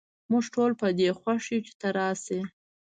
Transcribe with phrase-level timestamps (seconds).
[0.31, 2.39] موږ ټول په دي خوښ یو چې ته راشي